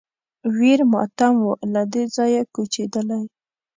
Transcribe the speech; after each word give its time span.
ویر 0.57 0.81
ماتم 0.91 1.35
و 1.43 1.49
له 1.73 1.81
دې 1.93 2.03
ځایه 2.15 2.41
کوچېدلی 2.53 3.23